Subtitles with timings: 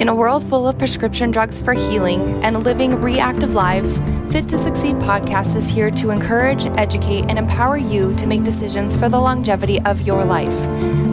[0.00, 3.98] In a world full of prescription drugs for healing and living reactive lives,
[4.32, 8.96] Fit to Succeed podcast is here to encourage, educate, and empower you to make decisions
[8.96, 10.56] for the longevity of your life.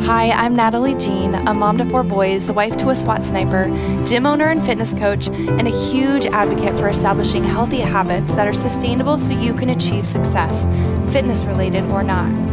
[0.06, 3.66] Hi, I'm Natalie Jean, a mom to four boys, wife to a SWAT sniper,
[4.06, 8.54] gym owner and fitness coach, and a huge advocate for establishing healthy habits that are
[8.54, 10.66] sustainable so you can achieve success,
[11.12, 12.47] fitness related or not.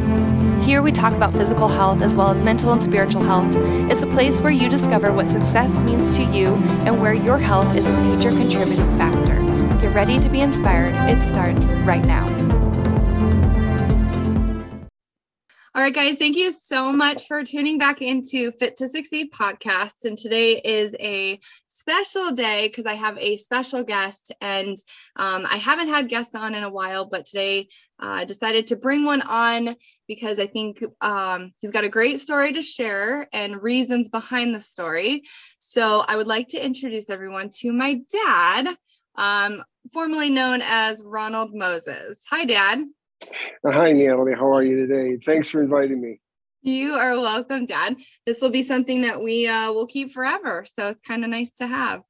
[0.65, 3.55] Here we talk about physical health as well as mental and spiritual health.
[3.91, 6.55] It's a place where you discover what success means to you
[6.87, 9.35] and where your health is a major contributing factor.
[9.79, 10.95] Get ready to be inspired.
[11.11, 12.64] It starts right now.
[15.85, 20.07] Right, guys, thank you so much for tuning back into Fit to Succeed podcast.
[20.07, 21.39] And today is a
[21.69, 24.79] special day because I have a special guest, and
[25.17, 27.69] um, I haven't had guests on in a while, but today
[28.03, 29.77] uh, I decided to bring one on
[30.09, 34.61] because I think um, he's got a great story to share and reasons behind the
[34.61, 35.25] story.
[35.59, 38.75] So I would like to introduce everyone to my dad,
[39.17, 42.25] um, formerly known as Ronald Moses.
[42.31, 42.85] Hi, Dad.
[43.67, 44.35] Uh, hi, Natalie.
[44.35, 45.19] How are you today?
[45.25, 46.21] Thanks for inviting me.
[46.63, 47.97] You are welcome, Dad.
[48.25, 50.65] This will be something that we uh, will keep forever.
[50.65, 52.03] So it's kind of nice to have.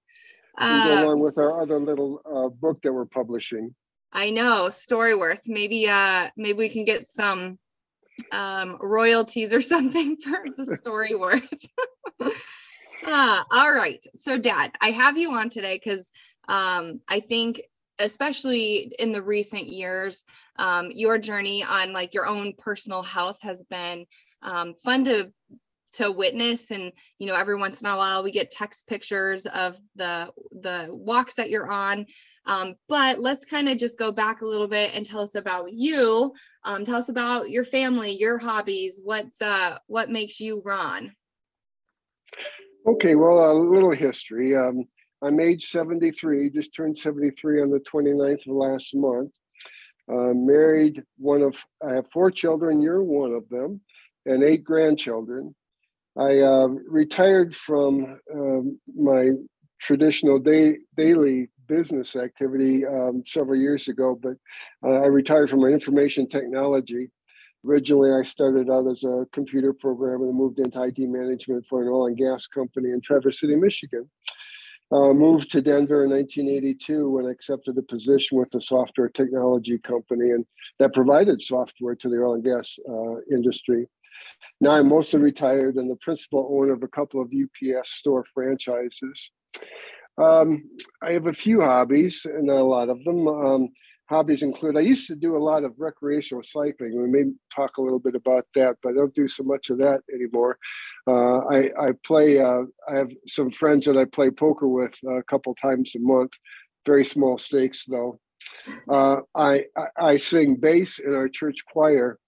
[0.57, 3.75] Uh, go along with our other little uh, book that we're publishing.
[4.13, 5.41] I know, Storyworth.
[5.47, 7.59] Maybe uh, maybe we can get some
[8.31, 12.33] um, royalties or something for the Storyworth.
[13.05, 14.05] ah, all right.
[14.15, 16.13] So, Dad, I have you on today because
[16.47, 17.63] um, I think
[17.99, 20.25] especially in the recent years
[20.59, 24.07] um, your journey on like your own personal health has been
[24.43, 25.33] um, fun to
[25.95, 26.71] to witness.
[26.71, 30.89] And you know every once in a while we get text pictures of the the
[30.91, 32.07] walks that you're on.
[32.47, 35.73] Um, but let's kind of just go back a little bit and tell us about
[35.73, 36.35] you.
[36.65, 41.13] Um, tell us about your family your hobbies what's uh what makes you ron
[42.87, 44.55] okay well a little history.
[44.55, 44.85] Um,
[45.23, 49.33] I'm age 73, just turned 73 on the 29th of last month.
[50.11, 53.81] Uh, married one of, I have four children, you're one of them,
[54.27, 55.55] and eight grandchildren.
[56.19, 59.31] I uh, retired from um, my
[59.81, 64.37] traditional day, daily business activity um, several years ago, but
[64.85, 67.11] uh, I retired from my information technology.
[67.67, 71.89] Originally, I started out as a computer programmer and moved into IT management for an
[71.89, 74.09] oil and gas company in Traverse City, Michigan.
[74.93, 79.79] Uh, moved to Denver in 1982 when I accepted a position with a software technology
[79.79, 80.45] company and
[80.79, 83.89] that provided software to the oil and gas uh, industry.
[84.61, 89.31] Now I'm mostly retired and the principal owner of a couple of UPS store franchises.
[90.17, 90.65] Um,
[91.03, 93.27] I have a few hobbies, not a lot of them.
[93.27, 93.69] Um,
[94.07, 97.01] hobbies include I used to do a lot of recreational cycling.
[97.01, 99.79] We may talk a little bit about that, but I don't do so much of
[99.79, 100.59] that anymore.
[101.07, 102.39] Uh, I, I play.
[102.39, 106.33] Uh, I have some friends that I play poker with a couple times a month.
[106.87, 108.21] Very small stakes though.
[108.89, 112.19] Uh, I, I, I sing bass in our church choir,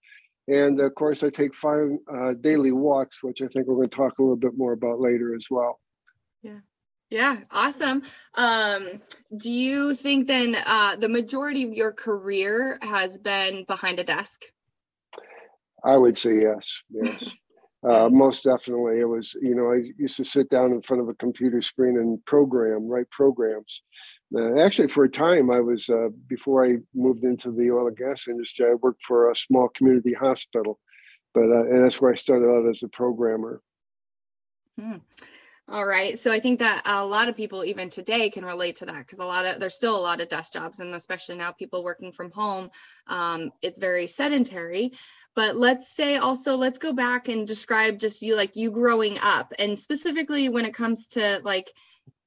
[0.48, 3.97] and of course I take five uh, daily walks, which I think we're going to
[3.97, 5.78] talk a little bit more about later as well.
[6.42, 6.60] Yeah.
[7.10, 8.02] Yeah, awesome.
[8.34, 9.00] Um,
[9.36, 14.42] do you think then uh, the majority of your career has been behind a desk?
[15.84, 16.72] I would say yes.
[16.90, 17.28] Yes.
[17.88, 18.98] uh, most definitely.
[18.98, 21.96] It was, you know, I used to sit down in front of a computer screen
[21.98, 23.82] and program, write programs.
[24.34, 27.96] Uh, actually, for a time, I was, uh, before I moved into the oil and
[27.96, 30.80] gas industry, I worked for a small community hospital.
[31.32, 33.60] But uh, and that's where I started out as a programmer.
[34.80, 34.96] Hmm.
[35.69, 36.16] All right.
[36.16, 39.19] So I think that a lot of people even today can relate to that because
[39.19, 42.12] a lot of there's still a lot of desk jobs and especially now people working
[42.12, 42.71] from home,
[43.09, 44.93] um, it's very sedentary.
[45.34, 49.53] But let's say also let's go back and describe just you like you growing up
[49.59, 51.72] and specifically when it comes to like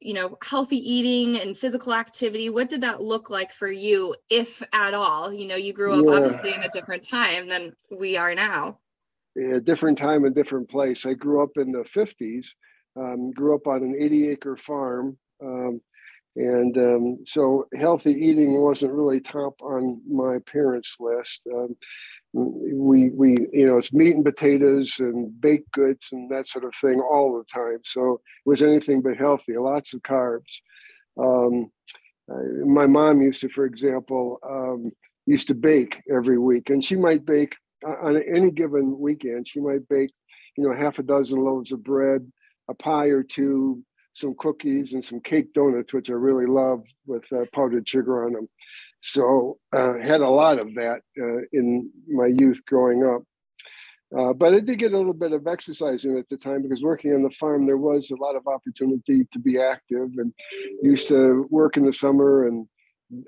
[0.02, 4.64] you know healthy eating and physical activity what did that look like for you if
[4.72, 6.12] at all you know you grew up yeah.
[6.12, 8.78] obviously in a different time than we are now
[9.38, 12.48] a different time and different place i grew up in the 50s
[12.96, 15.18] um, grew up on an 80 acre farm.
[15.42, 15.82] Um,
[16.36, 21.42] and um, so healthy eating wasn't really top on my parents' list.
[21.54, 21.76] Um,
[22.34, 26.74] we, we, you know, it's meat and potatoes and baked goods and that sort of
[26.76, 27.80] thing all the time.
[27.84, 30.60] So it was anything but healthy, lots of carbs.
[31.20, 31.72] Um,
[32.66, 34.92] my mom used to, for example, um,
[35.26, 39.48] used to bake every week, and she might bake on any given weekend.
[39.48, 40.12] She might bake,
[40.56, 42.32] you know, half a dozen loaves of bread,
[42.70, 43.84] a pie or two,
[44.14, 48.34] some cookies, and some cake donuts, which I really love with uh, powdered sugar on
[48.34, 48.48] them.
[49.02, 53.24] So uh, had a lot of that uh, in my youth growing up.
[54.18, 56.82] Uh, but I did get a little bit of exercise in at the time because
[56.82, 60.34] working on the farm, there was a lot of opportunity to be active and
[60.82, 62.68] used to work in the summer and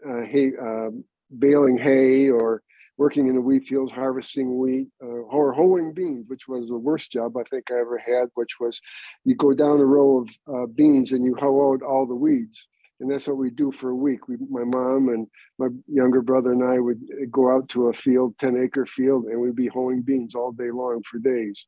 [0.07, 0.89] uh, hay, uh,
[1.37, 2.63] baling hay or
[2.97, 7.11] working in the wheat fields, harvesting wheat, uh, or hoeing beans, which was the worst
[7.11, 8.79] job I think I ever had, which was
[9.25, 12.67] you go down a row of uh, beans and you hoe out all the weeds
[13.01, 14.27] and that's what we do for a week.
[14.27, 15.27] We, my mom and
[15.57, 17.01] my younger brother and I would
[17.31, 20.69] go out to a field, 10 acre field, and we'd be hoeing beans all day
[20.71, 21.65] long for days.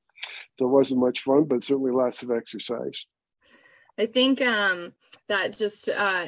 [0.57, 3.05] So it wasn't much fun, but certainly lots of exercise.
[3.97, 4.93] I think um,
[5.27, 6.27] that just uh,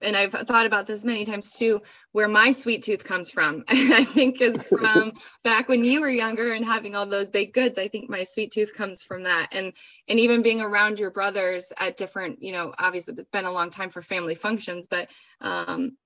[0.00, 1.82] and I've thought about this many times too,
[2.12, 3.64] where my sweet tooth comes from.
[3.68, 5.12] I think is from
[5.44, 7.78] back when you were younger and having all those baked goods.
[7.78, 9.48] I think my sweet tooth comes from that.
[9.52, 9.72] And
[10.08, 13.70] and even being around your brothers at different, you know, obviously it's been a long
[13.70, 15.08] time for family functions, but
[15.40, 15.96] um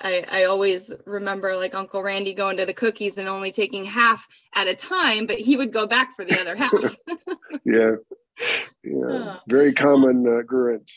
[0.00, 4.26] I, I always remember like Uncle Randy going to the cookies and only taking half
[4.54, 6.72] at a time, but he would go back for the other half.
[7.64, 7.92] yeah.
[8.82, 9.36] Yeah.
[9.46, 10.92] Very common uh, occurrence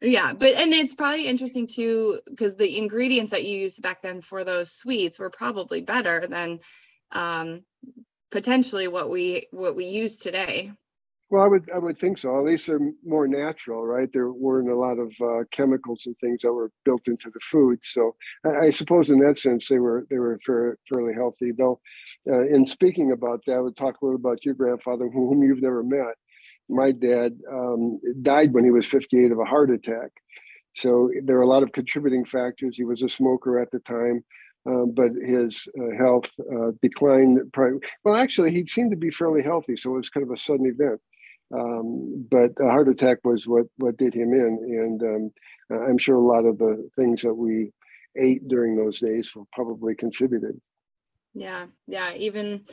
[0.00, 4.20] yeah but and it's probably interesting too because the ingredients that you used back then
[4.20, 6.60] for those sweets were probably better than
[7.12, 7.62] um,
[8.30, 10.72] potentially what we what we use today.
[11.30, 12.38] Well i would i would think so.
[12.38, 14.12] At least they're more natural right?
[14.12, 17.78] There weren't a lot of uh, chemicals and things that were built into the food.
[17.82, 21.80] So I, I, suppose in that sense they were they were fair, fairly healthy though
[22.30, 25.62] uh, in speaking about that i would talk a little about your grandfather whom you've
[25.62, 26.14] never met
[26.70, 30.10] my dad um, died when he was 58 of a heart attack.
[30.74, 32.76] So there are a lot of contributing factors.
[32.76, 34.24] He was a smoker at the time,
[34.68, 37.40] uh, but his uh, health uh, declined.
[38.04, 40.66] well, actually, he seemed to be fairly healthy, so it was kind of a sudden
[40.66, 41.00] event.
[41.52, 46.14] Um, but a heart attack was what what did him in, and um, I'm sure
[46.14, 47.72] a lot of the things that we
[48.16, 50.60] ate during those days probably contributed.
[51.34, 52.12] Yeah, yeah.
[52.14, 52.64] Even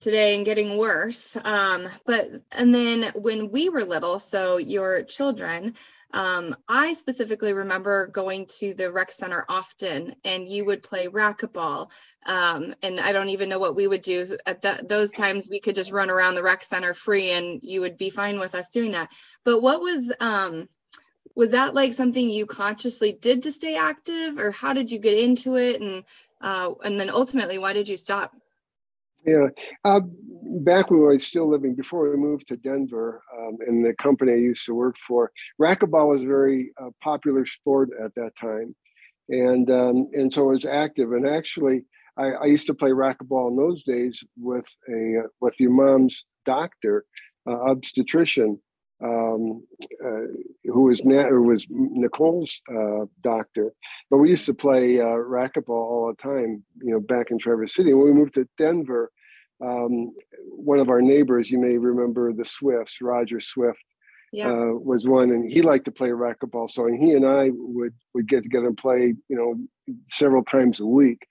[0.00, 1.36] today and getting worse.
[1.44, 5.74] Um, but and then when we were little, so your children,
[6.12, 11.90] um, I specifically remember going to the rec center often, and you would play racquetball.
[12.26, 15.48] Um, and I don't even know what we would do at those times.
[15.48, 18.54] We could just run around the rec center free, and you would be fine with
[18.54, 19.10] us doing that.
[19.44, 20.68] But what was um,
[21.36, 25.18] was that like something you consciously did to stay active, or how did you get
[25.18, 25.80] into it?
[25.80, 26.04] And
[26.40, 28.34] uh, and then ultimately, why did you stop?
[29.26, 29.48] Yeah,
[29.84, 30.00] uh,
[30.60, 34.36] back when I was still living, before we moved to Denver, um, the company I
[34.36, 35.30] used to work for,
[35.60, 38.74] racquetball was a very uh, popular sport at that time,
[39.28, 41.12] and um, and so I was active.
[41.12, 41.84] And actually,
[42.16, 47.04] I, I, used to play racquetball in those days with a with your mom's doctor,
[47.46, 48.58] uh, obstetrician,
[49.02, 49.64] um,
[50.04, 50.26] uh,
[50.64, 53.72] who was Na- who was Nicole's uh, doctor.
[54.10, 57.74] But we used to play uh, racquetball all the time, you know, back in Traverse
[57.74, 57.94] City.
[57.94, 59.10] When we moved to Denver,
[59.64, 60.12] um,
[60.48, 63.82] one of our neighbors, you may remember the Swifts, Roger Swift,
[64.32, 64.48] yeah.
[64.48, 66.70] Uh, was one, and he liked to play racquetball.
[66.70, 70.78] So, and he and I would would get together and play, you know, several times
[70.78, 71.26] a week.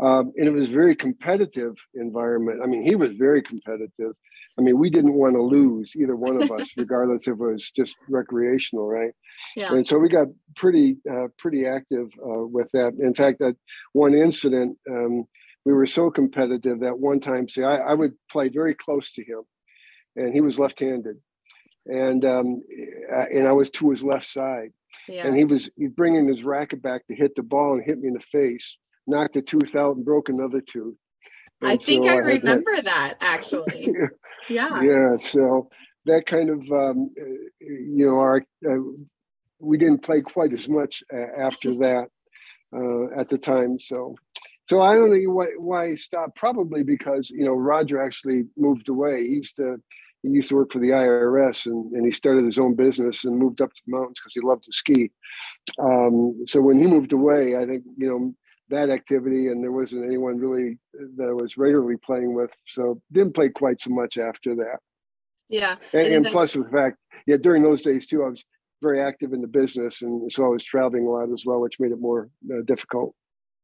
[0.00, 2.60] Um, and it was a very competitive environment.
[2.62, 4.12] I mean, he was very competitive.
[4.58, 7.70] I mean, we didn't want to lose either one of us, regardless if it was
[7.70, 9.12] just recreational, right?
[9.56, 9.74] Yeah.
[9.74, 12.94] And so we got pretty uh, pretty active uh, with that.
[12.98, 13.56] In fact, that
[13.92, 15.24] one incident, um,
[15.64, 19.22] we were so competitive that one time, see, I, I, would play very close to
[19.22, 19.42] him,
[20.16, 21.16] and he was left-handed,
[21.86, 22.62] and um,
[23.32, 24.72] and I was to his left side,
[25.08, 25.26] yeah.
[25.26, 28.14] and he was bringing his racket back to hit the ball and hit me in
[28.14, 28.76] the face
[29.08, 30.94] knocked a tooth out and broke another tooth.
[31.60, 33.90] And I think so I, I remember that, that actually.
[34.48, 34.82] yeah.
[34.82, 35.16] Yeah.
[35.16, 35.68] So
[36.06, 37.10] that kind of, um,
[37.60, 38.76] you know, our uh,
[39.60, 42.08] we didn't play quite as much uh, after that
[42.74, 43.78] uh, at the time.
[43.80, 44.14] So,
[44.68, 46.36] so I don't know why, why I stopped.
[46.36, 49.24] Probably because you know Roger actually moved away.
[49.24, 49.76] He used to
[50.22, 53.38] he used to work for the IRS and, and he started his own business and
[53.38, 55.12] moved up to the mountains because he loved to ski.
[55.78, 58.34] Um, so when he moved away, I think you know
[58.70, 60.78] that activity, and there wasn't anyone really
[61.16, 64.78] that I was regularly playing with, so didn't play quite so much after that.
[65.48, 68.44] Yeah, and, and plus the fact, yeah, during those days too, I was
[68.82, 71.80] very active in the business, and so I was traveling a lot as well, which
[71.80, 73.14] made it more uh, difficult.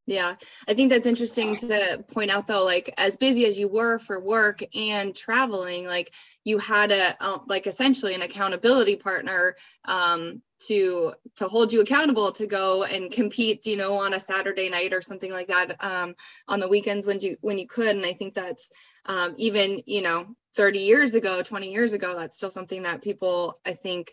[0.07, 0.35] Yeah,
[0.69, 4.21] I think that's interesting to point out though, like as busy as you were for
[4.21, 6.13] work and traveling, like
[6.45, 9.57] you had a uh, like essentially an accountability partner
[9.87, 14.69] um, to to hold you accountable to go and compete, you know, on a Saturday
[14.69, 16.15] night or something like that um,
[16.49, 17.97] on the weekends when you when you could.
[17.97, 18.69] And I think that's
[19.07, 23.59] um, even you know 30 years ago, 20 years ago, that's still something that people
[23.65, 24.13] I think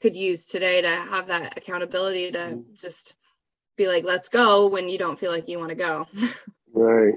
[0.00, 2.60] could use today to have that accountability to mm-hmm.
[2.74, 3.14] just
[3.80, 6.06] be like, let's go when you don't feel like you want to go.
[6.74, 7.14] right.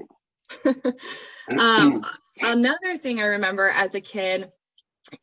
[1.58, 2.04] um,
[2.40, 4.50] Another thing I remember as a kid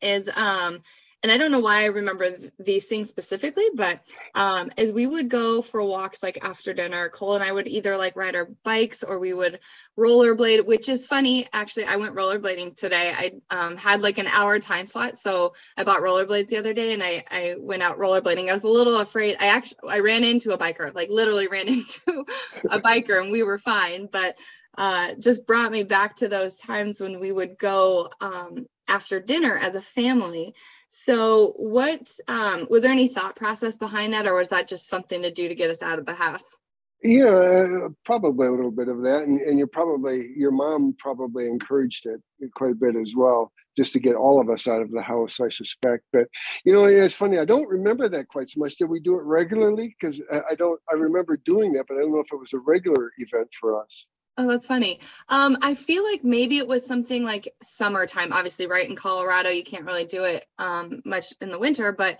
[0.00, 0.82] is um
[1.22, 4.00] and I don't know why I remember th- these things specifically, but
[4.34, 7.96] um, as we would go for walks like after dinner, Cole and I would either
[7.96, 9.60] like ride our bikes or we would
[9.96, 11.48] rollerblade, which is funny.
[11.52, 13.12] Actually, I went rollerblading today.
[13.16, 16.92] I um, had like an hour time slot, so I bought rollerblades the other day
[16.92, 18.48] and I I went out rollerblading.
[18.48, 19.36] I was a little afraid.
[19.38, 22.24] I actually I ran into a biker, like literally ran into
[22.68, 24.36] a biker, and we were fine, but
[24.76, 29.56] uh, just brought me back to those times when we would go um, after dinner
[29.56, 30.54] as a family
[30.94, 35.22] so, what um, was there any thought process behind that, or was that just something
[35.22, 36.54] to do to get us out of the house?
[37.02, 41.48] Yeah, uh, probably a little bit of that, and, and you probably your mom probably
[41.48, 42.20] encouraged it
[42.54, 45.40] quite a bit as well, just to get all of us out of the house,
[45.40, 46.04] I suspect.
[46.12, 46.28] But
[46.66, 47.38] you know, it's funny.
[47.38, 48.76] I don't remember that quite so much.
[48.76, 49.96] Did we do it regularly?
[49.98, 50.78] Because I, I don't.
[50.90, 53.82] I remember doing that, but I don't know if it was a regular event for
[53.82, 54.04] us.
[54.38, 55.00] Oh, that's funny.
[55.28, 58.32] Um, I feel like maybe it was something like summertime.
[58.32, 62.18] Obviously, right in Colorado, you can't really do it um, much in the winter, but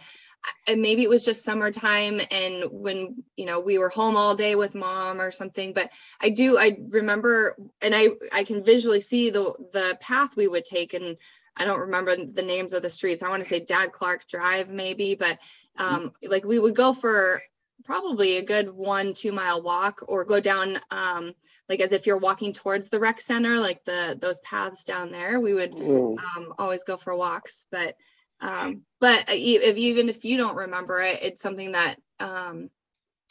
[0.66, 4.54] and maybe it was just summertime and when you know we were home all day
[4.54, 5.90] with mom or something but
[6.20, 10.64] i do i remember and i i can visually see the the path we would
[10.64, 11.16] take and
[11.56, 14.68] i don't remember the names of the streets i want to say dad clark drive
[14.68, 15.38] maybe but
[15.76, 17.42] um like we would go for
[17.84, 21.34] probably a good one two mile walk or go down um
[21.68, 25.40] like as if you're walking towards the rec center, like the those paths down there,
[25.40, 26.18] we would mm.
[26.18, 27.66] um, always go for walks.
[27.70, 27.96] But
[28.40, 32.68] um, but if even if you don't remember it, it's something that um,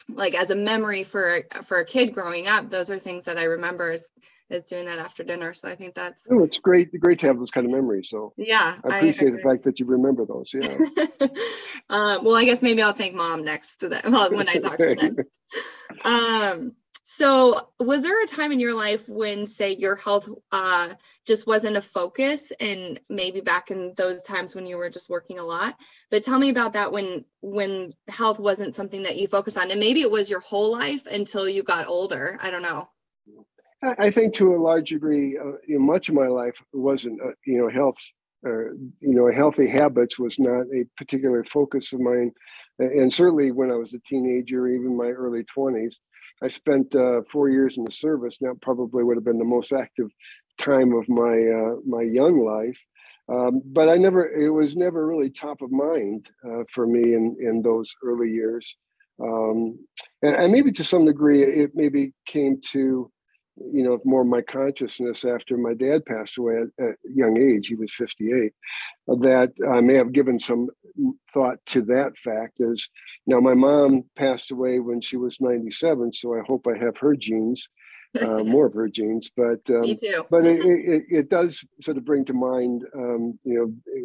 [0.08, 3.44] like as a memory for for a kid growing up, those are things that I
[3.44, 4.08] remember as
[4.50, 5.54] is doing that after dinner.
[5.54, 8.08] So I think that's oh, it's great, great to have those kind of memories.
[8.08, 10.52] So yeah, I appreciate I the fact that you remember those.
[10.52, 10.68] Yeah.
[11.88, 14.78] um, well, I guess maybe I'll thank mom next to that well, when I talk
[14.78, 15.16] to them.
[16.04, 16.72] Um,
[17.04, 20.88] so, was there a time in your life when, say, your health uh,
[21.26, 25.38] just wasn't a focus, and maybe back in those times when you were just working
[25.38, 25.76] a lot?
[26.10, 29.78] But tell me about that when when health wasn't something that you focused on, and
[29.78, 32.38] maybe it was your whole life until you got older.
[32.40, 32.88] I don't know.
[33.98, 37.32] I think to a large degree, uh, you know, much of my life wasn't, uh,
[37.46, 37.96] you know, health,
[38.44, 42.32] or you know, healthy habits was not a particular focus of mine,
[42.78, 45.98] and certainly when I was a teenager, even my early twenties
[46.42, 48.36] I spent uh, four years in the service.
[48.40, 50.08] That probably would have been the most active
[50.58, 52.78] time of my uh, my young life.
[53.32, 57.36] Um, but I never, it was never really top of mind uh, for me in
[57.40, 58.76] in those early years.
[59.22, 59.78] Um,
[60.22, 63.10] and, and, maybe to some degree, it maybe came to
[63.70, 67.68] you know more my consciousness after my dad passed away at, at a young age
[67.68, 68.52] he was 58
[69.20, 70.68] that i may have given some
[71.32, 72.88] thought to that fact is
[73.26, 77.14] now my mom passed away when she was 97 so i hope i have her
[77.14, 77.68] genes
[78.20, 80.24] uh, more of her genes but um, Me too.
[80.30, 83.98] but it, it, it, does sort of bring to mind um, you know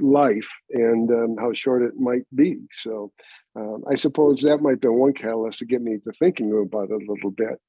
[0.00, 3.12] life and um, how short it might be so
[3.56, 7.02] um, i suppose that might be one catalyst to get me to thinking about it
[7.02, 7.60] a little bit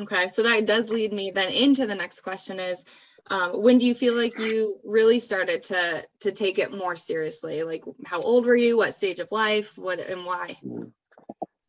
[0.00, 2.84] Okay, so that does lead me then into the next question is
[3.30, 7.62] um, when do you feel like you really started to to take it more seriously?
[7.62, 8.76] Like how old were you?
[8.76, 9.76] What stage of life?
[9.76, 10.56] What and why?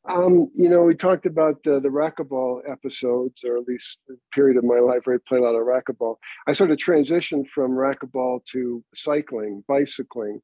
[0.09, 3.99] Um, you know, we talked about uh, the racquetball episodes, or at least
[4.33, 6.15] period of my life where I played a lot of racquetball.
[6.45, 10.41] I sort of transitioned from racquetball to cycling, bicycling.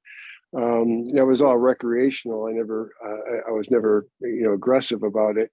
[0.57, 2.48] Um, was all recreational.
[2.48, 5.51] I never, uh, I was never, you know, aggressive about it.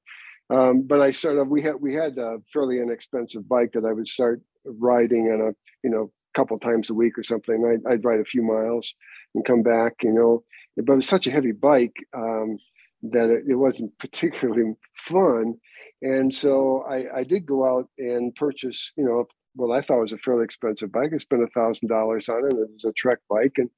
[0.50, 1.44] Um, but I started.
[1.44, 5.52] We had we had a fairly inexpensive bike that I would start riding on a
[5.82, 7.64] you know couple times a week or something.
[7.64, 8.92] I'd, I'd, ride a few miles
[9.34, 9.94] and come back.
[10.02, 10.44] You know,
[10.76, 12.58] but it was such a heavy bike um,
[13.02, 15.54] that it, it, wasn't particularly fun.
[16.02, 19.26] And so I, I did go out and purchase you know
[19.56, 21.12] well, I thought it was a fairly expensive bike.
[21.14, 22.52] I spent a thousand dollars on it.
[22.52, 23.70] It was a Trek bike, and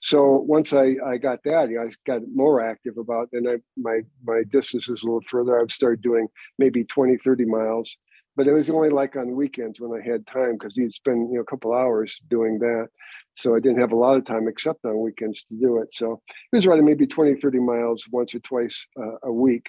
[0.00, 3.28] so once I, I got that, you know, I got more active about.
[3.32, 5.60] And I my my distances a little further.
[5.60, 6.28] I've started doing
[6.58, 7.96] maybe 20, 30 miles,
[8.36, 11.36] but it was only like on weekends when I had time because you'd spend you
[11.36, 12.88] know a couple hours doing that.
[13.36, 15.92] So I didn't have a lot of time except on weekends to do it.
[15.92, 19.66] So it was riding maybe 20, 30 miles once or twice uh, a week.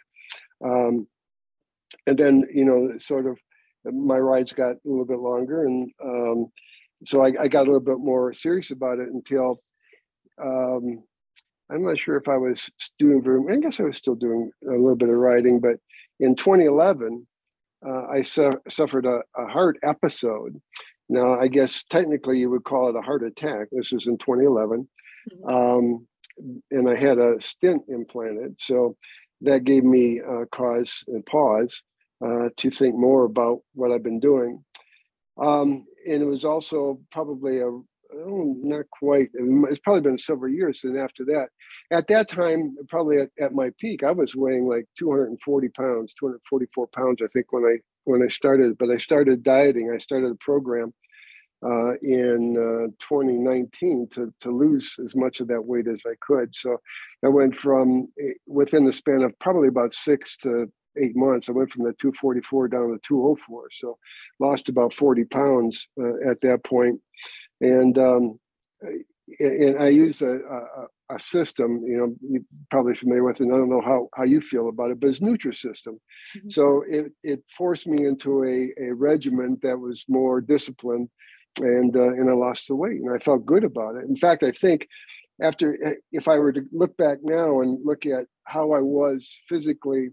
[0.63, 1.07] Um,
[2.05, 3.37] and then you know sort of
[3.93, 6.51] my rides got a little bit longer, and um,
[7.05, 9.59] so I, I, got a little bit more serious about it until
[10.41, 11.03] um,
[11.69, 13.41] I'm not sure if I was doing very.
[13.51, 15.77] I guess I was still doing a little bit of riding, but
[16.19, 17.27] in 2011,
[17.85, 20.59] uh, I su- suffered a, a, heart episode.
[21.09, 23.67] Now, I guess technically you would call it a heart attack.
[23.71, 24.87] This was in 2011,
[25.31, 25.55] mm-hmm.
[25.55, 26.07] um,
[26.71, 28.95] and I had a stent implanted, so
[29.41, 31.81] that gave me a cause and pause
[32.25, 34.63] uh, to think more about what I've been doing.
[35.41, 37.67] Um, and it was also probably a
[38.13, 39.29] oh, not quite.
[39.33, 40.81] It's probably been several years.
[40.83, 41.49] And after that,
[41.91, 46.87] at that time, probably at, at my peak, I was weighing like 240 pounds, 244
[46.87, 48.77] pounds, I think, when I when I started.
[48.77, 49.91] But I started dieting.
[49.93, 50.93] I started a program
[51.65, 56.53] uh, in uh, 2019 to to lose as much of that weight as I could.
[56.55, 56.77] So
[57.23, 61.49] I went from eh, within the span of probably about six to eight months.
[61.49, 63.69] I went from the 244 down to 204.
[63.71, 63.97] So
[64.39, 66.99] lost about 40 pounds uh, at that point.
[67.61, 68.39] and um,
[69.39, 71.83] and I use a, a, a, system.
[71.85, 74.69] You know, you're probably familiar with, it, and I don't know how how you feel
[74.69, 75.97] about it, but it's Nutrisystem.
[76.37, 76.49] Mm-hmm.
[76.49, 81.09] So it it forced me into a a regimen that was more disciplined,
[81.59, 84.05] and uh, and I lost the weight, and I felt good about it.
[84.05, 84.87] In fact, I think
[85.41, 85.77] after
[86.11, 90.09] if I were to look back now and look at how I was physically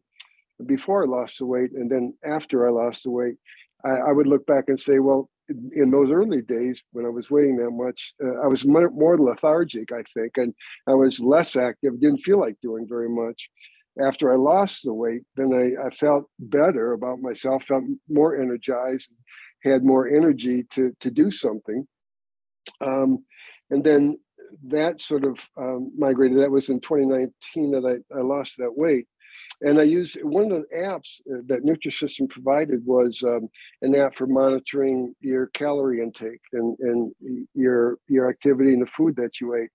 [0.67, 3.37] before I lost the weight, and then after I lost the weight,
[3.85, 7.31] I, I would look back and say, well, in those early days when I was
[7.31, 10.55] weighing that much, uh, I was more lethargic, I think, and
[10.87, 13.51] I was less active, didn't feel like doing very much.
[14.01, 19.11] After I lost the weight, then I, I felt better about myself, felt more energized,
[19.63, 21.87] had more energy to, to do something.
[22.81, 23.25] Um,
[23.71, 24.19] and then
[24.69, 26.39] that sort of um, migrated.
[26.39, 29.07] That was in 2019 that I, I lost that weight
[29.65, 33.49] and I use one of the apps uh, that Nutrisystem provided was um,
[33.81, 39.17] an app for monitoring your calorie intake and, and your your activity and the food
[39.17, 39.71] that you ate.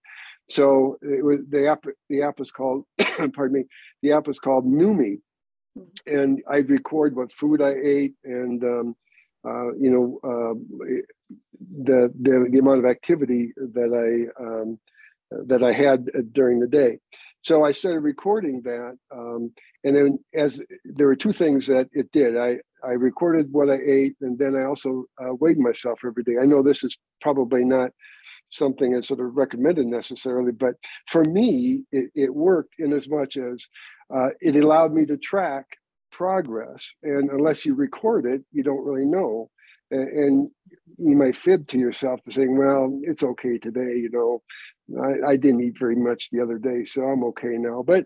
[0.47, 1.83] So it was the app.
[2.09, 2.85] The app was called,
[3.33, 3.63] pardon me.
[4.03, 5.17] The app was called Numi,
[5.77, 6.15] mm-hmm.
[6.17, 8.95] and I'd record what food I ate and um,
[9.43, 10.99] uh, you know uh,
[11.83, 14.79] the, the the amount of activity that I um,
[15.47, 16.99] that I had during the day.
[17.41, 19.51] So I started recording that, um,
[19.83, 22.37] and then as there were two things that it did.
[22.37, 26.35] I I recorded what I ate, and then I also uh, weighed myself every day.
[26.41, 27.91] I know this is probably not
[28.49, 30.75] something that's sort of recommended necessarily, but
[31.09, 33.65] for me, it, it worked in as much as
[34.13, 35.65] uh, it allowed me to track
[36.11, 36.91] progress.
[37.03, 39.49] And unless you record it, you don't really know.
[39.91, 40.49] And,
[41.01, 44.41] you might fib to yourself to saying, well, it's okay today, you know,
[45.01, 47.83] I, I, didn't eat very much the other day, so I'm okay now.
[47.85, 48.05] But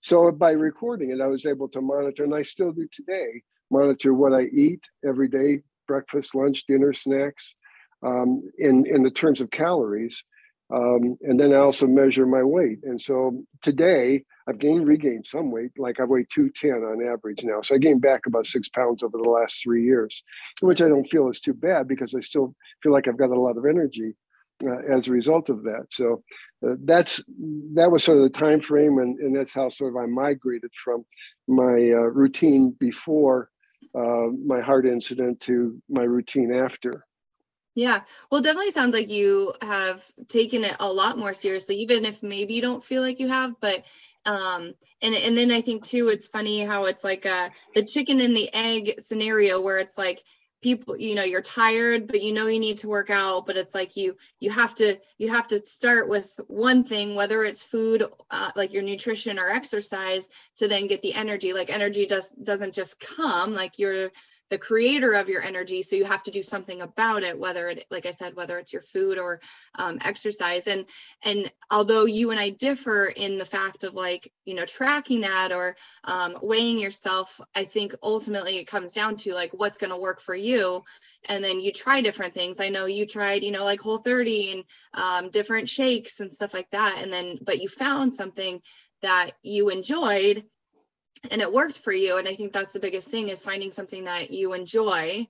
[0.00, 4.12] so by recording it, I was able to monitor, and I still do today, monitor
[4.12, 7.54] what I eat every day breakfast, lunch, dinner, snacks,
[8.04, 10.24] um, in, in the terms of calories.
[10.74, 12.78] Um, and then I also measure my weight.
[12.82, 15.72] And so today I've gained, regained some weight.
[15.78, 17.60] Like I weigh 210 on average now.
[17.62, 20.22] So I gained back about six pounds over the last three years,
[20.60, 23.40] which I don't feel is too bad because I still feel like I've got a
[23.40, 24.14] lot of energy
[24.64, 25.86] uh, as a result of that.
[25.90, 26.22] So
[26.66, 27.22] uh, that's
[27.74, 30.70] that was sort of the time frame, and, and that's how sort of I migrated
[30.84, 31.04] from
[31.48, 33.50] my uh, routine before
[33.98, 37.04] uh, my heart incident to my routine after.
[37.74, 42.22] Yeah, well, definitely sounds like you have taken it a lot more seriously, even if
[42.22, 43.54] maybe you don't feel like you have.
[43.60, 43.84] But
[44.26, 48.20] um, and and then I think too, it's funny how it's like a the chicken
[48.20, 50.22] and the egg scenario where it's like
[50.62, 53.74] people you know you're tired but you know you need to work out but it's
[53.74, 58.04] like you you have to you have to start with one thing whether it's food
[58.30, 62.74] uh, like your nutrition or exercise to then get the energy like energy just doesn't
[62.74, 64.12] just come like you're
[64.52, 67.86] the creator of your energy so you have to do something about it whether it
[67.90, 69.40] like i said whether it's your food or
[69.76, 70.66] um, exercise.
[70.66, 70.84] And
[71.24, 75.52] and although you and i differ in the fact of like you know tracking that
[75.52, 79.96] or um, weighing yourself i think ultimately it comes down to like what's going to
[79.96, 80.84] work for you.
[81.30, 82.60] And then you try different things.
[82.60, 86.52] I know you tried you know like whole 30 and um, different shakes and stuff
[86.52, 86.98] like that.
[87.02, 88.60] And then but you found something
[89.00, 90.44] that you enjoyed
[91.30, 92.18] and it worked for you.
[92.18, 95.26] And i think that's the biggest thing is finding something that you enjoy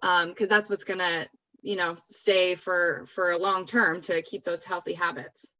[0.00, 1.28] because um, that's what's going to
[1.62, 5.52] you know stay for for a long term to keep those healthy habits.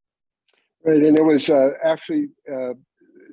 [0.85, 2.75] Right and it was uh, actually uh,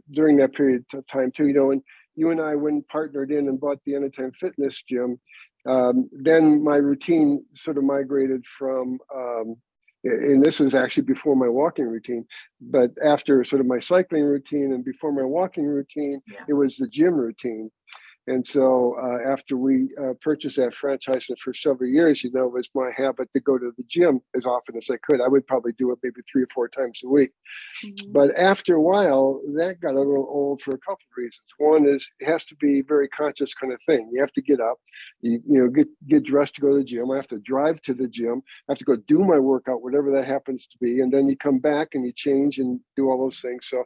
[0.10, 1.84] during that period of time too you know when
[2.16, 5.20] you and i went partnered in and bought the anytime fitness gym
[5.68, 9.56] um, then my routine sort of migrated from um,
[10.04, 12.26] and this was actually before my walking routine
[12.60, 16.40] but after sort of my cycling routine and before my walking routine yeah.
[16.48, 17.70] it was the gym routine
[18.32, 22.54] and so uh, after we uh, purchased that franchise for several years, you know, it
[22.54, 25.20] was my habit to go to the gym as often as I could.
[25.20, 27.32] I would probably do it maybe three or four times a week.
[27.84, 28.14] Mm-hmm.
[28.14, 31.46] But after a while, that got a little old for a couple of reasons.
[31.58, 34.10] One is it has to be a very conscious kind of thing.
[34.14, 34.78] You have to get up,
[35.20, 37.12] you, you know, get, get dressed to go to the gym.
[37.12, 38.42] I have to drive to the gym.
[38.70, 41.02] I have to go do my workout, whatever that happens to be.
[41.02, 43.68] And then you come back and you change and do all those things.
[43.70, 43.84] So,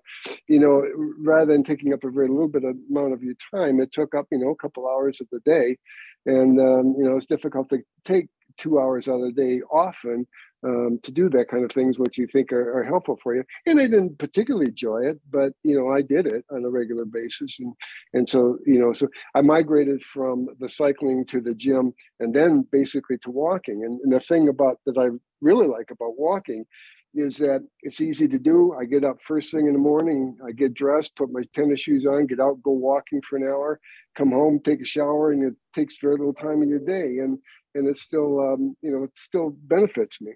[0.48, 0.84] you know,
[1.18, 4.14] rather than taking up a very little bit of amount of your time, it took
[4.14, 5.78] up you know, a couple hours of the day.
[6.26, 10.26] And, um, you know, it's difficult to take two hours out of the day often
[10.66, 13.44] um, to do that kind of things, which you think are, are, helpful for you.
[13.68, 17.06] And I didn't particularly enjoy it, but you know, I did it on a regular
[17.06, 17.74] basis, and
[18.14, 22.68] and so you know, so I migrated from the cycling to the gym, and then
[22.72, 23.84] basically to walking.
[23.84, 25.10] And, and the thing about that I
[25.42, 26.66] really like about walking
[27.14, 28.76] is that it's easy to do.
[28.80, 32.06] I get up first thing in the morning, I get dressed, put my tennis shoes
[32.06, 33.80] on, get out, go walking for an hour,
[34.16, 37.20] come home, take a shower, and it takes very little time in your day.
[37.20, 37.40] And
[37.74, 40.34] and it still um, you know it still benefits me.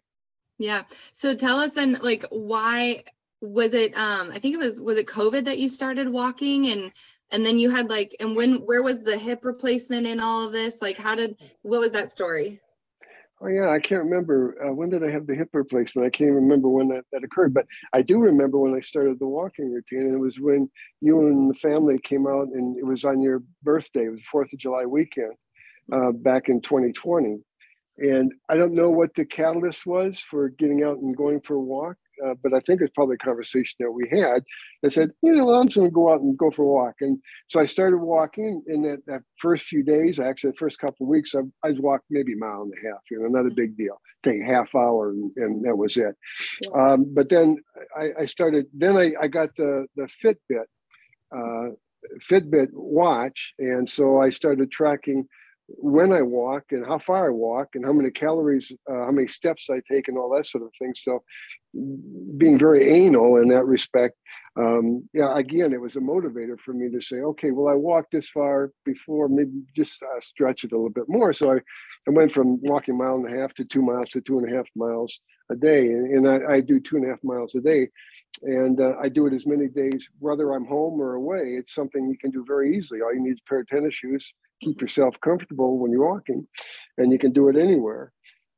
[0.58, 0.84] Yeah.
[1.14, 3.04] So tell us then like why
[3.42, 6.68] was it um i think it was was it covid that you started walking?
[6.68, 6.92] And
[7.32, 10.52] and then you had like and when where was the hip replacement in all of
[10.52, 10.82] this?
[10.82, 12.60] Like how did what was that story
[13.42, 16.32] oh yeah i can't remember uh, when did i have the hip replacement i can't
[16.32, 20.08] remember when that, that occurred but i do remember when i started the walking routine
[20.08, 20.70] and it was when
[21.02, 24.52] you and the family came out and it was on your birthday it was fourth
[24.54, 25.34] of july weekend
[25.92, 27.40] uh, back in 2020.
[28.00, 31.62] And I don't know what the catalyst was for getting out and going for a
[31.62, 34.44] walk, uh, but I think it's probably a conversation that we had.
[34.86, 36.96] I said, you know, I'm just going to go out and go for a walk.
[37.02, 38.64] And so I started walking.
[38.68, 42.06] In that, that first few days, actually, the first couple of weeks, I, I walked
[42.10, 44.00] maybe a mile and a half, you know, not a big deal.
[44.24, 46.16] Take half hour and, and that was it.
[46.74, 47.58] Um, but then
[48.00, 50.66] I, I, started, then I, I got the, the Fitbit.
[51.36, 51.74] Uh,
[52.20, 53.54] Fitbit watch.
[53.60, 55.28] And so I started tracking
[55.78, 59.28] when I walk and how far I walk and how many calories, uh, how many
[59.28, 60.94] steps I take, and all that sort of thing.
[60.96, 61.24] So,
[62.38, 64.16] being very anal in that respect,
[64.56, 68.12] um, yeah, again, it was a motivator for me to say, okay, well, I walked
[68.12, 71.34] this far before, maybe just uh, stretch it a little bit more.
[71.34, 71.58] So I,
[72.08, 74.52] I went from walking a mile and a half to two miles to two and
[74.52, 75.20] a half miles
[75.52, 77.88] a day, and, and I, I, do two and a half miles a day,
[78.44, 81.56] and uh, I do it as many days, whether I'm home or away.
[81.58, 83.02] It's something you can do very easily.
[83.02, 86.48] All you need is a pair of tennis shoes keep yourself comfortable when you're walking,
[86.98, 88.12] and you can do it anywhere.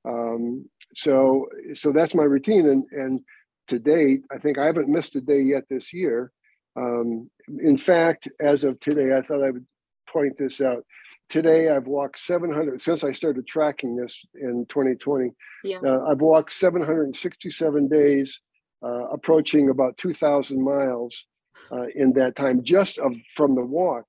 [0.08, 3.22] Um, so so that's my routine, and and
[3.68, 6.32] to date, I think I haven't missed a day yet this year.
[6.76, 7.30] Um,
[7.64, 9.66] in fact, as of today, I thought I would
[10.10, 10.86] point this out.
[11.30, 15.32] Today, I've walked 700 since I started tracking this in 2020.
[15.64, 15.78] Yeah.
[15.86, 18.38] Uh, I've walked 767 days,
[18.84, 21.26] uh, approaching about 2,000 miles
[21.72, 24.06] uh, in that time, just of from the walk.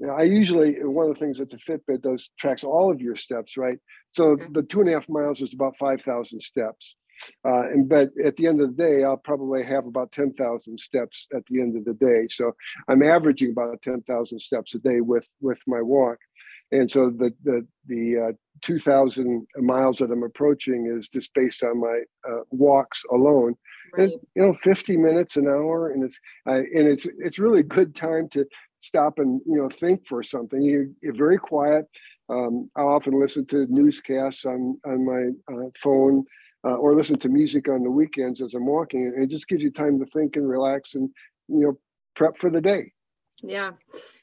[0.00, 3.16] Now, I usually one of the things that the Fitbit does tracks all of your
[3.16, 3.78] steps, right?
[4.12, 4.46] So okay.
[4.52, 6.96] the two and a half miles is about five thousand steps,
[7.46, 10.80] uh, and but at the end of the day, I'll probably have about ten thousand
[10.80, 12.26] steps at the end of the day.
[12.28, 12.52] So
[12.88, 16.16] I'm averaging about ten thousand steps a day with with my walk,
[16.72, 18.32] and so the the the uh,
[18.62, 23.54] two thousand miles that I'm approaching is just based on my uh, walks alone.
[23.92, 24.04] Right.
[24.04, 27.94] And, you know, 50 minutes an hour, and it's I, and it's it's really good
[27.94, 28.46] time to
[28.80, 30.60] stop and you know think for something.
[30.60, 31.86] You, are very quiet.
[32.28, 36.24] Um, I'll often listen to newscasts on on my uh, phone
[36.64, 39.70] uh, or listen to music on the weekends as I'm walking, it just gives you
[39.70, 41.08] time to think and relax and
[41.48, 41.78] you know
[42.14, 42.92] prep for the day.
[43.42, 43.72] Yeah.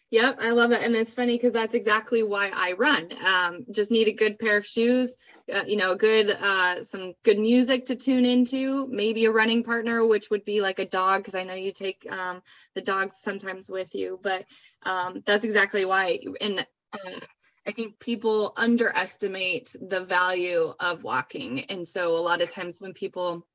[0.10, 3.10] Yep, I love it, and it's funny because that's exactly why I run.
[3.26, 5.18] Um, just need a good pair of shoes,
[5.54, 10.06] uh, you know, good uh, some good music to tune into, maybe a running partner,
[10.06, 12.42] which would be like a dog, because I know you take um,
[12.74, 14.18] the dogs sometimes with you.
[14.24, 14.46] But
[14.84, 16.20] um, that's exactly why.
[16.40, 17.20] And uh,
[17.68, 22.94] I think people underestimate the value of walking, and so a lot of times when
[22.94, 23.46] people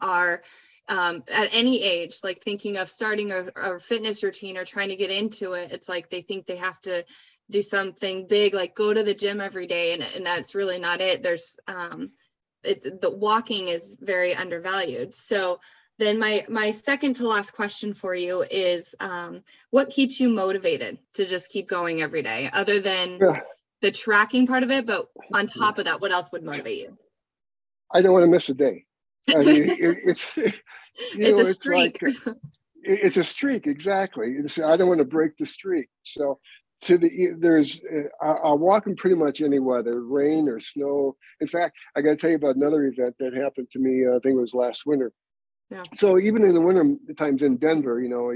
[0.00, 0.42] are
[0.88, 4.96] um, at any age, like thinking of starting a, a, fitness routine or trying to
[4.96, 7.04] get into it, it's like they think they have to
[7.50, 11.00] do something big, like go to the gym every day, and, and that's really not
[11.00, 11.22] it.
[11.22, 12.12] There's um,
[12.62, 15.14] it, the walking is very undervalued.
[15.14, 15.60] So
[15.98, 20.98] then my my second to last question for you is, um, what keeps you motivated
[21.14, 23.40] to just keep going every day, other than yeah.
[23.82, 24.86] the tracking part of it?
[24.86, 26.98] But on top of that, what else would motivate you?
[27.90, 28.84] I don't want to miss a day.
[29.28, 30.32] I mean, it, it's
[31.14, 31.98] it's know, a streak.
[32.02, 32.36] It's, like,
[32.82, 34.32] it's a streak, exactly.
[34.38, 35.88] It's, I don't want to break the streak.
[36.02, 36.38] So
[36.82, 41.16] to the there's uh, I'll walk in pretty much any weather, rain or snow.
[41.40, 44.06] In fact, I got to tell you about another event that happened to me.
[44.06, 45.12] Uh, I think it was last winter.
[45.70, 45.82] Yeah.
[45.96, 48.32] So even in the winter times in Denver, you know,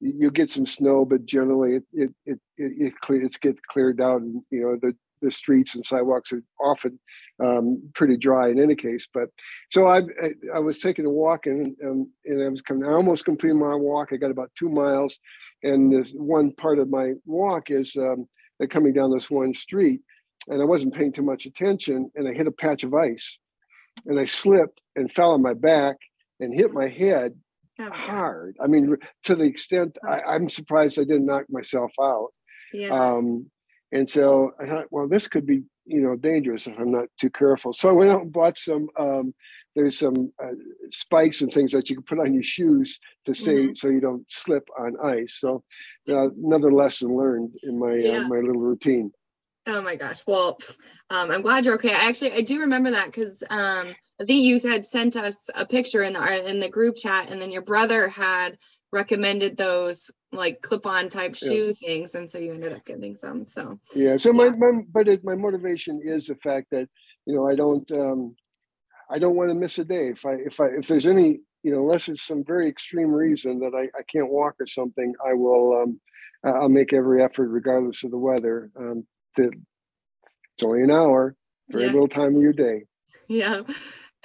[0.00, 4.00] you get some snow, but generally it it it it, it, clear, it gets cleared
[4.00, 6.98] out, and you know the the streets and sidewalks are often
[7.42, 9.06] um, pretty dry in any case.
[9.12, 9.28] But
[9.70, 12.92] so I, I, I was taking a walk and, and, and I was coming, I
[12.92, 14.08] almost completed my walk.
[14.12, 15.18] I got about two miles,
[15.62, 18.26] and this one part of my walk is um,
[18.70, 20.00] coming down this one street,
[20.48, 23.38] and I wasn't paying too much attention, and I hit a patch of ice,
[24.06, 25.96] and I slipped and fell on my back
[26.40, 27.34] and hit my head
[27.80, 28.56] oh, hard.
[28.62, 32.28] I mean, to the extent I, I'm surprised I didn't knock myself out.
[32.72, 32.88] Yeah.
[32.88, 33.50] Um,
[33.92, 37.30] And so I thought, well, this could be, you know, dangerous if I'm not too
[37.30, 37.72] careful.
[37.72, 38.88] So I went out and bought some.
[38.98, 39.34] Um,
[39.74, 40.52] there's some uh,
[40.90, 43.74] spikes and things that you can put on your shoes to stay mm-hmm.
[43.74, 45.36] so you don't slip on ice.
[45.38, 45.62] So
[46.08, 48.18] uh, another lesson learned in my uh, yeah.
[48.20, 49.12] uh, my little routine.
[49.68, 50.22] Oh my gosh.
[50.26, 50.58] Well,
[51.10, 51.92] um, I'm glad you're okay.
[51.92, 55.66] I actually I do remember that because um, I think you had sent us a
[55.66, 58.56] picture in the in the group chat, and then your brother had
[58.96, 61.88] recommended those like clip-on type shoe yeah.
[61.88, 63.46] things, and so you ended up getting some.
[63.46, 64.16] So yeah.
[64.16, 64.50] So yeah.
[64.50, 66.88] my, my but it, my motivation is the fact that
[67.26, 68.34] you know I don't um,
[69.10, 70.08] I don't want to miss a day.
[70.08, 73.60] If I if I if there's any you know unless it's some very extreme reason
[73.60, 76.00] that I, I can't walk or something, I will um,
[76.44, 78.70] I'll make every effort regardless of the weather.
[78.78, 79.06] Um,
[79.36, 79.50] that
[80.54, 81.36] it's only an hour,
[81.70, 81.92] very yeah.
[81.92, 82.84] little time of your day.
[83.28, 83.62] Yeah.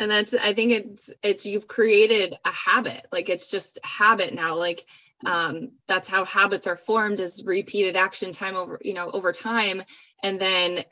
[0.02, 3.06] And that's I think it's it's you've created a habit.
[3.12, 4.58] Like it's just habit now.
[4.58, 4.86] Like
[5.26, 9.84] um that's how habits are formed is repeated action time over, you know, over time.
[10.24, 10.84] And then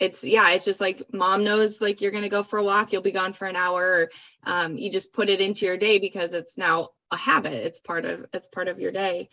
[0.00, 2.92] it's yeah it's just like mom knows like you're going to go for a walk
[2.92, 4.08] you'll be gone for an hour
[4.44, 8.04] um, you just put it into your day because it's now a habit it's part
[8.04, 9.28] of it's part of your day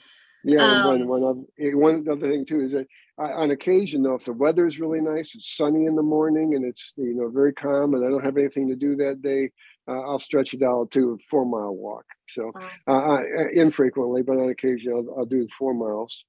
[0.46, 2.86] yeah um, one, one, one other thing too is that
[3.18, 6.64] on occasion though if the weather is really nice it's sunny in the morning and
[6.64, 9.50] it's you know very calm and i don't have anything to do that day
[9.88, 12.06] uh, i'll stretch it out to a four mile walk.
[12.30, 12.52] So
[12.88, 13.22] uh, uh,
[13.54, 16.26] infrequently but on occasion I'll, I'll do four miles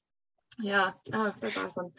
[0.58, 1.92] yeah oh that's awesome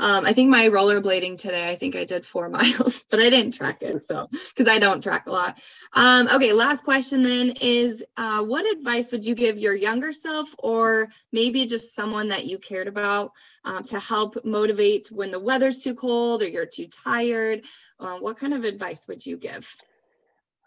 [0.00, 3.52] um, I think my rollerblading today, I think I did four miles, but I didn't
[3.52, 4.02] track it.
[4.06, 5.60] So, because I don't track a lot.
[5.92, 10.48] Um, okay, last question then is uh, what advice would you give your younger self
[10.58, 13.32] or maybe just someone that you cared about
[13.66, 17.66] um, to help motivate when the weather's too cold or you're too tired?
[18.00, 19.70] Uh, what kind of advice would you give?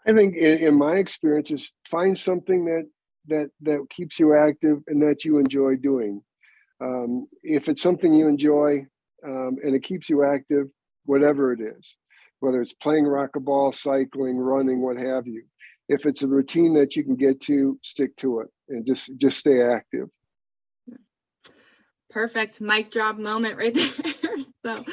[0.06, 2.88] I think in, in my experiences, find something that
[3.26, 6.22] that that keeps you active and that you enjoy doing.
[6.80, 8.86] Um, if it's something you enjoy,
[9.24, 10.66] um, and it keeps you active,
[11.06, 11.96] whatever it is,
[12.40, 15.44] whether it's playing racquetball, cycling, running, what have you.
[15.88, 19.38] If it's a routine that you can get to, stick to it and just just
[19.38, 20.08] stay active.
[22.10, 23.74] Perfect mic drop moment right
[24.22, 24.38] there.
[24.64, 24.84] so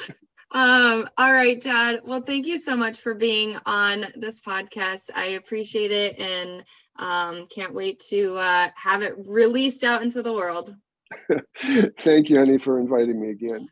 [0.54, 2.02] um, all right, Dad.
[2.04, 5.10] Well, thank you so much for being on this podcast.
[5.16, 6.66] I appreciate it and
[6.98, 10.76] um, can't wait to uh, have it released out into the world.
[12.02, 13.70] thank you, honey, for inviting me again.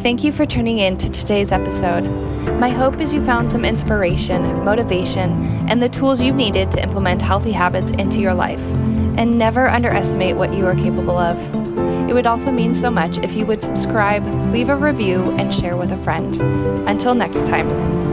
[0.00, 2.04] Thank you for tuning in to today's episode.
[2.60, 5.30] My hope is you found some inspiration, motivation,
[5.68, 8.62] and the tools you needed to implement healthy habits into your life.
[9.18, 11.36] And never underestimate what you are capable of.
[12.08, 15.76] It would also mean so much if you would subscribe, leave a review, and share
[15.76, 16.34] with a friend.
[16.88, 18.07] Until next time.